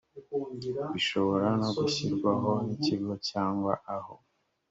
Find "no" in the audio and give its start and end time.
1.61-1.69